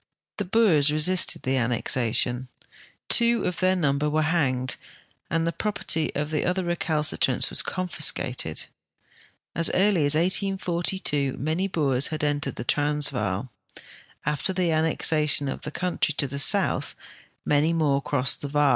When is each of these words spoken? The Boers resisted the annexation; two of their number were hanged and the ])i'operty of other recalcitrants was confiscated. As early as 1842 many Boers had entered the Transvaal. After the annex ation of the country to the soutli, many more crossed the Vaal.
The 0.37 0.45
Boers 0.45 0.91
resisted 0.91 1.43
the 1.43 1.57
annexation; 1.57 2.47
two 3.07 3.43
of 3.45 3.59
their 3.59 3.75
number 3.75 4.09
were 4.09 4.23
hanged 4.23 4.75
and 5.29 5.45
the 5.45 5.53
])i'operty 5.53 6.09
of 6.15 6.33
other 6.33 6.63
recalcitrants 6.63 7.51
was 7.51 7.61
confiscated. 7.61 8.65
As 9.55 9.69
early 9.75 10.03
as 10.07 10.15
1842 10.15 11.35
many 11.37 11.67
Boers 11.67 12.07
had 12.07 12.23
entered 12.23 12.55
the 12.55 12.63
Transvaal. 12.63 13.51
After 14.25 14.51
the 14.53 14.71
annex 14.71 15.13
ation 15.13 15.47
of 15.47 15.61
the 15.61 15.69
country 15.69 16.15
to 16.17 16.25
the 16.25 16.37
soutli, 16.39 16.95
many 17.45 17.71
more 17.71 18.01
crossed 18.01 18.41
the 18.41 18.47
Vaal. 18.49 18.69